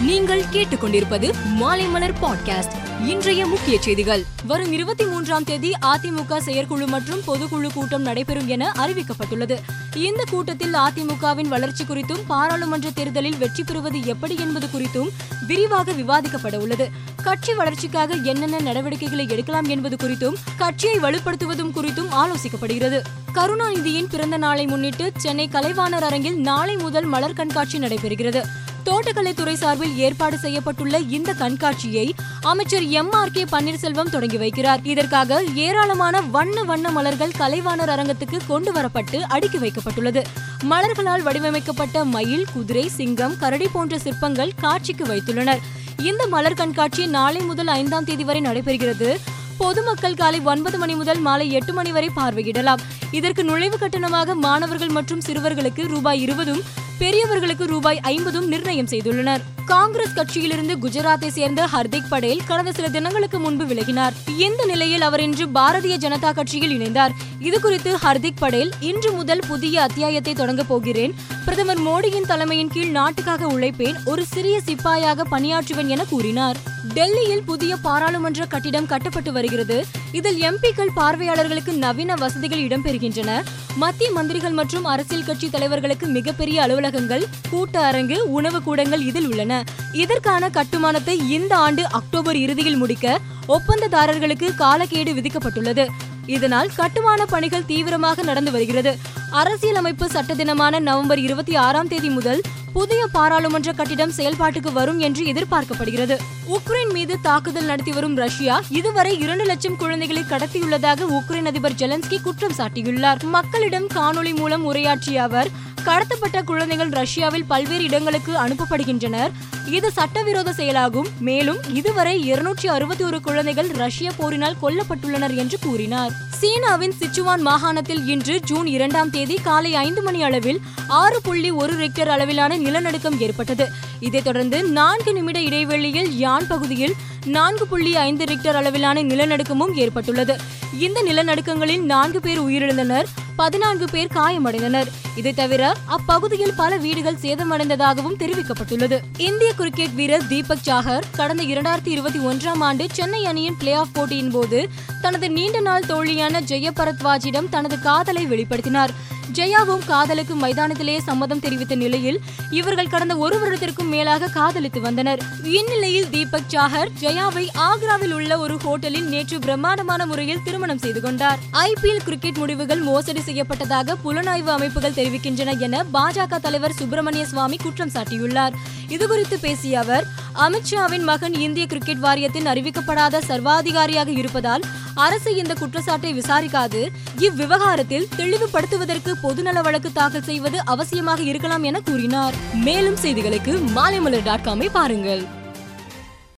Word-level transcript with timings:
நீங்கள் 0.00 0.44
கேட்டுக்கொண்டிருப்பது 0.52 1.32
மாலைமலர் 1.60 2.14
பாட்காஸ்ட். 2.22 3.06
இன்றைய 3.06 3.46
முக்கிய 3.46 3.80
செய்திகள். 3.80 4.24
வரும் 4.46 4.72
இருபத்தி 4.72 5.04
மூன்றாம் 5.04 5.44
தேதி 5.44 5.72
அதிமுக 5.82 6.38
செயற்குழு 6.38 6.86
மற்றும் 6.86 7.20
பொதுக்குழு 7.26 7.72
கூட்டம் 7.74 8.02
நடைபெறும் 8.02 8.48
என 8.48 8.72
அறிவிக்கப்பட்டுள்ளது. 8.76 9.58
இந்த 9.94 10.24
கூட்டத்தில் 10.30 10.72
அதிமுகவின் 10.72 11.48
வளர்ச்சி 11.48 11.84
குறித்தும் 11.84 12.22
பாராளுமன்ற 12.26 12.90
தேர்தலில் 12.90 13.36
வெற்றி 13.36 13.62
பெறுவது 13.62 14.04
எப்படி 14.04 14.36
என்பது 14.36 14.66
குறித்தும் 14.66 15.08
விரிவாக 15.46 15.92
விவாதிக்கப்பட 15.92 16.56
உள்ளது. 16.56 16.90
கட்சி 17.22 17.54
வளர்ச்சிக்காக 17.54 18.14
என்னென்ன 18.14 18.60
நடவடிக்கைகளை 18.60 19.28
எடுக்கலாம் 19.28 19.68
என்பது 19.68 19.96
குறித்தும் 19.96 20.34
கட்சியை 20.56 21.00
வலுப்படுத்துவதும் 21.00 21.72
குறித்தும் 21.74 22.08
ஆலோசிக்கப்படுகிறது. 22.10 23.00
கருணாநிதியின் 23.34 24.08
பிறந்த 24.10 24.36
நாளை 24.36 24.66
முன்னிட்டு 24.66 25.12
சென்னை 25.16 25.48
கலைவாணர் 25.52 26.04
அரங்கில் 26.04 26.40
நாளை 26.40 26.76
முதல் 26.76 27.04
மலர் 27.04 27.32
கண்காட்சி 27.32 27.78
நடைபெறுகிறது. 27.78 28.44
தோட்டக்கலைத்துறை 28.88 29.54
சார்பில் 29.54 29.96
ஏற்பாடு 29.96 30.36
செய்யப்பட்டுள்ள 30.42 30.96
இந்த 31.16 31.32
கண்காட்சியை 31.32 32.14
அமைச்சர் 32.40 32.82
எம் 33.00 33.10
ஆர் 33.10 33.30
கே 33.30 33.42
பன்னீர்செல்வம் 33.44 34.10
தொடங்கி 34.10 34.38
வைக்கிறார். 34.38 34.80
இதற்காக 34.82 35.40
ஏராளமான 35.64 36.20
வண்ண 36.36 36.62
வண்ண 36.62 36.90
மலர்கள் 36.90 37.34
கலைவாணர் 37.38 37.92
அரங்கத்துக்கு 37.94 38.38
கொண்டு 38.46 38.72
வரப்பட்டு 38.72 39.20
அடுக்கி 39.20 39.58
வைக்கப்பட்டுள்ளது. 39.58 40.22
மலர்களால் 40.64 41.22
வடிவமைக்கப்பட்ட 41.22 42.04
மயில் 42.04 42.46
குதிரை 42.52 42.88
சிங்கம் 42.88 43.36
கரடி 43.36 43.68
போன்ற 43.68 43.98
சிற்பங்கள் 43.98 44.54
காட்சிக்கு 44.60 45.04
வைத்துள்ளனர். 45.04 45.62
இந்த 46.10 46.26
மலர் 46.26 46.58
கண்காட்சி 46.62 47.06
நாளை 47.06 47.40
முதல் 47.40 47.66
ஐந்தாம் 47.66 48.04
தேதி 48.04 48.24
வரை 48.24 48.40
நடைபெறுகிறது. 48.40 49.10
பொதுமக்கள் 49.58 50.14
காலை 50.14 50.40
ஒன்பது 50.40 50.78
மணி 50.78 50.94
முதல் 50.94 51.18
மாலை 51.18 51.52
எட்டு 51.52 51.72
மணி 51.72 51.92
வரை 51.92 52.10
பார்வையிடலாம். 52.16 52.82
இதற்கு 53.10 53.44
நுழைவு 53.44 53.76
கட்டணமாக 53.76 54.34
மாணவர்கள் 54.34 54.96
மற்றும் 54.98 55.24
சிறுவர்களுக்கு 55.26 55.88
ரூபாய் 55.94 56.20
இருபதும் 56.20 56.62
பெரியவர்களுக்கு 56.98 57.66
ரூபாய் 57.66 58.00
ஐம்பதும் 58.00 58.48
நிர்ணயம் 58.48 58.86
செய்துள்ளனர். 58.86 59.40
காங்கிரஸ் 59.66 60.14
கட்சியிலிருந்து 60.14 60.74
குஜராத்தை 60.82 61.28
சேர்ந்த 61.28 61.66
ஹர்திக் 61.66 62.08
படேல் 62.08 62.40
கடந்த 62.46 62.72
சில 62.72 62.88
தினங்களுக்கு 62.88 63.38
முன்பு 63.38 63.64
விலகினார். 63.64 64.12
இந்த 64.38 64.64
நிலையில் 64.64 65.00
அவர் 65.00 65.20
இன்று 65.20 65.46
பாரதிய 65.46 65.96
ஜனதா 66.04 66.34
கட்சியில் 66.34 66.80
இணைந்தார்? 66.80 67.10
இது 67.40 67.60
குறித்து 67.60 67.96
ஹர்திக் 67.96 68.38
படேல் 68.38 68.72
இன்று 68.80 69.12
முதல் 69.12 69.42
புதிய 69.48 69.82
அத்தியாயத்தை 69.82 70.34
தொடங்க 70.34 70.64
போகிறேன். 70.64 71.14
பிரதமர் 71.44 71.80
மோடியின் 71.80 72.26
தலைமையின் 72.26 72.68
கீழ் 72.68 72.90
நாட்டுக்காக 72.90 73.46
உழைப்பேன் 73.46 73.96
ஒரு 74.04 74.24
சிறிய 74.26 74.60
சிப்பாயாக 74.66 75.24
பணியாற்றுவேன் 75.30 75.86
என 75.86 76.04
கூறினார். 76.04 76.56
டெல்லியில் 76.94 77.44
புதிய 77.44 77.76
பாராளுமன்ற 77.76 78.46
கட்டிடம் 78.46 78.86
கட்டப்பட்டு 78.86 79.32
வருகிறது. 79.32 79.86
இதில் 80.12 80.40
எம்பிக்கள் 80.40 80.94
பார்வையாளர்களுக்கு 80.94 81.72
நவீன 81.72 82.14
வசதிகள் 82.14 82.62
இடம்பெறுகின்றன. 82.62 83.42
மத்திய 83.76 84.10
மந்திரிகள் 84.10 84.52
மற்றும் 84.52 84.84
அரசியல் 84.84 85.24
கட்சி 85.24 85.48
தலைவர்களுக்கு 85.48 86.06
மிகப்பெரிய 86.06 86.62
அலுவலகங்கள் 86.88 87.50
கூட்ட 87.50 87.80
அரங்கு 87.80 88.30
உணவு 88.30 88.62
கூடங்கள் 88.62 89.00
இதில் 89.00 89.26
உள்ளன. 89.28 89.64
இதற்கான 89.92 90.48
கட்டுமானத்தை 90.48 91.30
இந்த 91.30 91.56
ஆண்டு 91.56 91.90
அக்டோபர் 91.90 92.36
இறுதியில் 92.36 92.76
முடிக்க 92.76 93.18
ஒப்பந்ததாரர்களுக்கு 93.48 94.48
காலக்கேடு 94.58 95.12
விதிக்கப்பட்டுள்ளது. 95.18 95.86
இதனால் 96.26 96.70
கட்டுமான 96.76 97.24
பணிகள் 97.24 97.66
தீவிரமாக 97.66 98.22
நடந்து 98.22 98.50
வருகிறது. 98.50 98.96
அரசியலமைப்பு 99.30 100.10
சட்ட 100.10 100.34
தினமான 100.34 100.78
நவம்பர் 100.78 101.18
இருபத்தி 101.18 101.54
ஆறாம் 101.56 101.88
தேதி 101.88 102.08
முதல் 102.08 102.40
புதிய 102.72 103.06
பாராளுமன்ற 103.12 103.72
கட்டிடம் 103.72 104.12
செயல்பாட்டுக்கு 104.16 104.72
வரும் 104.72 104.98
என்று 104.98 105.24
எதிர்பார்க்கப்படுகிறது. 105.24 106.16
உக்ரைன் 106.48 106.92
மீது 106.92 107.20
தாக்குதல் 107.20 107.64
நடத்தி 107.64 107.92
வரும் 107.92 108.16
ரஷ்யா 108.16 108.62
இதுவரை 108.68 109.18
இரண்டு 109.18 109.44
லட்சம் 109.44 109.76
குழந்தைகளை 109.76 110.22
கடத்தியுள்ளதாக 110.22 111.06
உக்ரைன் 111.20 111.46
அதிபர் 111.46 111.72
ஜெலன்ஸ்கி 111.72 112.22
குற்றம் 112.22 112.56
சாட்டியுள்ளார். 112.58 113.24
மக்களிடம் 113.24 113.88
காணொலி 113.94 114.34
மூலம் 114.36 114.64
உரையாற்றிய 114.64 115.22
அவர் 115.22 115.50
கடத்தப்பட்ட 115.84 116.44
குழந்தைகள் 116.44 116.88
ரஷ்யாவில் 116.88 117.44
பல்வேறு 117.44 117.84
இடங்களுக்கு 117.84 118.32
அனுப்பப்படுகின்றனர். 118.32 119.30
இது 119.66 119.90
சட்டவிரோத 119.90 120.52
செயலாகும். 120.52 121.08
மேலும் 121.18 121.58
இதுவரை 121.72 122.20
இருநூற்றி 122.24 122.68
அறுபத்தி 122.68 123.04
ஒரு 123.04 123.20
குழந்தைகள் 123.20 123.68
ரஷ்ய 123.68 124.10
போரினால் 124.16 124.56
கொல்லப்பட்டுள்ளனர் 124.62 125.34
என்று 125.34 125.58
கூறினார். 125.58 126.12
சீனாவின் 126.40 126.94
சிச்சுவான் 126.98 127.40
மாகாணத்தில் 127.40 128.06
இன்று 128.06 128.40
ஜூன் 128.40 128.66
இரண்டாம் 128.66 129.10
தேதி 129.10 129.36
காலை 129.42 129.74
ஐந்து 129.74 130.02
மணி 130.02 130.22
அளவில் 130.22 130.60
ஆறு 130.88 131.20
புள்ளி 131.22 131.50
ஒரு 131.50 131.76
ரிக்டர் 131.76 132.08
அளவிலான 132.08 132.56
நிலநடுக்கம் 132.68 133.20
ஏற்பட்டது. 133.20 133.66
இதைத் 134.00 134.24
தொடர்ந்து 134.24 134.62
நான்கு 134.78 135.12
நிமிட 135.12 135.40
இடைவெளியில் 135.40 136.18
யான் 136.18 136.46
பகுதியில் 136.46 136.96
நான்கு 137.36 137.66
புள்ளி 137.66 137.96
ஐந்து 137.96 138.24
ரிக்டர் 138.24 138.58
அளவிலான 138.60 139.02
நிலநடுக்கமும் 139.02 139.74
ஏற்பட்டுள்ளது. 139.74 140.36
இந்த 140.78 140.98
நிலநடுக்கங்களில் 141.08 141.82
நான்கு 141.82 142.20
பேர் 142.20 142.42
உயிரிழந்தனர் 142.42 143.08
பதினான்கு 143.36 143.86
பேர் 143.90 144.14
காயமடைந்தனர். 144.14 144.88
இதை 145.16 145.32
தவிர 145.32 145.62
அப்பகுதியில் 145.86 146.54
பல 146.56 146.76
வீடுகள் 146.76 147.18
சேதமடைந்ததாகவும் 147.22 148.18
தெரிவிக்கப்பட்டுள்ளது. 148.18 148.98
இந்திய 149.18 149.52
கிரிக்கெட் 149.52 149.94
வீரர் 149.94 150.26
தீபக் 150.26 150.64
சாகர் 150.64 151.08
கடந்த 151.10 151.42
இரண்டாயிரத்தி 151.42 151.88
இருபத்தி 151.88 152.18
ஒன்றாம் 152.18 152.60
ஆண்டு 152.60 152.86
சென்னை 152.92 153.26
அணியின் 153.26 153.56
பிளே 153.58 153.72
ஆஃப் 153.72 153.92
போட்டியின் 153.92 154.30
போது 154.30 154.68
தனது 155.02 155.30
நீண்ட 155.30 155.60
நாள் 155.60 155.88
தோழியான 155.88 156.40
ஜெய 156.40 156.70
பரத்வாஜிடம் 156.76 157.48
தனது 157.48 157.78
காதலை 157.80 158.26
வெளிப்படுத்தினார். 158.26 158.94
ஜெயாவும் 159.34 159.84
காதலுக்கு 159.86 160.34
மைதானத்திலேயே 160.34 160.98
சம்மதம் 160.98 161.40
தெரிவித்த 161.40 161.74
நிலையில் 161.74 162.20
இவர்கள் 162.50 162.88
கடந்த 162.88 163.16
ஒரு 163.16 163.36
வருடத்திற்கும் 163.38 163.88
மேலாக 163.88 164.26
காதலித்து 164.26 164.80
வந்தனர். 164.80 165.20
இந்நிலையில் 165.42 166.10
தீபக் 166.10 166.48
சாகர் 166.48 166.88
ஜெயாவை 167.00 167.46
ஆக்ராவில் 167.58 168.12
உள்ள 168.12 168.38
ஒரு 168.38 168.56
ஹோட்டலில் 168.64 169.04
நேற்று 169.04 169.38
பிரம்மாண்டமான 169.38 170.06
முறையில் 170.06 170.42
திருமணம் 170.44 170.78
செய்து 170.78 171.00
கொண்டார். 171.00 171.38
ஐபிஎல் 171.52 172.04
கிரிக்கெட் 172.04 172.36
முடிவுகள் 172.36 172.80
மோசடி 172.80 173.20
செய்யப்பட்டதாக 173.20 173.96
புலனாய்வு 174.04 174.46
அமைப்புகள் 174.46 174.92
தெரிவிக்கின்றன 174.92 175.58
என 175.58 175.84
பாஜக 175.92 176.38
தலைவர் 176.38 176.72
சுப்பிரமணிய 176.72 177.26
சுவாமி 177.26 177.56
குற்றம் 177.56 177.90
சாட்டியுள்ளார். 177.94 178.52
இதுகுறித்து 178.88 179.38
பேசிய 179.40 179.78
அவர் 179.78 180.06
அமித்ஷாவின் 180.34 181.02
மகன் 181.02 181.34
இந்திய 181.34 181.66
கிரிக்கெட் 181.66 181.98
வாரியத்தின் 181.98 182.46
அறிவிக்கப்படாத 182.46 183.20
சர்வாதிகாரியாக 183.28 184.08
இருப்பதால் 184.08 184.62
அரசு 185.04 185.36
இந்த 185.36 185.54
குற்றச்சாட்டை 185.54 186.10
விசாரிக்காது. 186.18 186.80
இவ்விவகாரத்தில் 187.18 188.08
தெளிவுபடுத்துவதற்கு 188.16 189.12
பொதுநல 189.22 189.62
வழக்கு 189.62 189.92
தாக்கல் 189.92 190.22
செய்வது 190.22 190.58
அவசியமாக 190.66 191.20
இருக்கலாம் 191.20 191.62
என 191.62 191.80
கூறினார். 191.80 192.34
மேலும் 192.54 193.00
செய்திகளுக்கு 193.02 193.54
மாலைமலர் 193.74 194.24
டாட் 194.24 194.46
காமை 194.46 194.68
பாருங்கள். 194.72 195.24